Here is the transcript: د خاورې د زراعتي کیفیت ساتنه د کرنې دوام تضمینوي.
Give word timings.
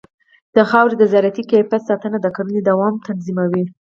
د 0.55 0.57
خاورې 0.69 0.95
د 0.97 1.03
زراعتي 1.11 1.43
کیفیت 1.51 1.81
ساتنه 1.89 2.17
د 2.21 2.27
کرنې 2.35 2.61
دوام 2.69 2.93
تضمینوي. 3.05 3.63